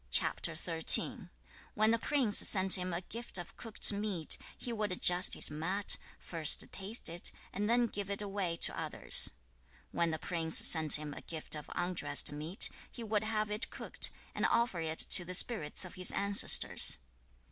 When 1.75 1.91
the 1.91 1.99
prince 1.99 2.39
sent 2.39 2.73
him 2.75 2.91
a 2.91 3.01
gift 3.03 3.37
of 3.37 3.55
cooked 3.55 3.93
meat, 3.93 4.39
he 4.57 4.73
would 4.73 4.91
adjust 4.91 5.35
his 5.35 5.51
mat, 5.51 5.97
first 6.17 6.71
taste 6.71 7.07
it, 7.07 7.31
and 7.53 7.69
then 7.69 7.85
give 7.85 8.09
it 8.09 8.19
away 8.19 8.55
to 8.65 8.75
others. 8.75 9.29
When 9.91 10.09
the 10.09 10.17
prince 10.17 10.57
sent 10.57 10.93
him 10.93 11.13
a 11.13 11.21
gift 11.21 11.53
of 11.53 11.69
undressed 11.75 12.31
meat, 12.31 12.71
he 12.91 13.03
would 13.03 13.23
have 13.23 13.51
it 13.51 13.69
cooked, 13.69 14.09
and 14.33 14.47
offer 14.47 14.79
it 14.79 14.97
to 15.11 15.23
the 15.23 15.35
spirits 15.35 15.85
of 15.85 15.93
his 15.93 16.09
ancestors. 16.13 16.97